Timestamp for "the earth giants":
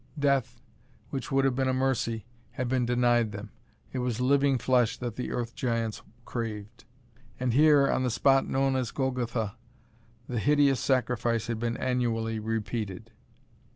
5.15-6.01